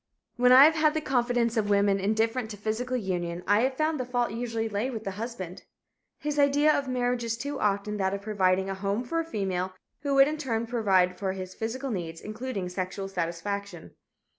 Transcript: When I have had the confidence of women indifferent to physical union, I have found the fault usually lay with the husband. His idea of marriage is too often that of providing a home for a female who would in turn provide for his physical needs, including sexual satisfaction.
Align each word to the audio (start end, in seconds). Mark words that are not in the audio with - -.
When 0.35 0.51
I 0.51 0.65
have 0.65 0.73
had 0.73 0.95
the 0.95 0.99
confidence 0.99 1.57
of 1.57 1.69
women 1.69 1.99
indifferent 1.99 2.49
to 2.49 2.57
physical 2.57 2.97
union, 2.97 3.43
I 3.45 3.61
have 3.61 3.77
found 3.77 3.99
the 3.99 4.03
fault 4.07 4.31
usually 4.31 4.67
lay 4.67 4.89
with 4.89 5.03
the 5.03 5.11
husband. 5.11 5.61
His 6.17 6.39
idea 6.39 6.75
of 6.75 6.87
marriage 6.87 7.23
is 7.23 7.37
too 7.37 7.59
often 7.59 7.97
that 7.97 8.11
of 8.15 8.23
providing 8.23 8.67
a 8.67 8.73
home 8.73 9.03
for 9.03 9.19
a 9.19 9.23
female 9.23 9.75
who 10.01 10.15
would 10.15 10.27
in 10.27 10.39
turn 10.39 10.65
provide 10.65 11.19
for 11.19 11.33
his 11.33 11.53
physical 11.53 11.91
needs, 11.91 12.19
including 12.19 12.67
sexual 12.67 13.07
satisfaction. 13.07 13.91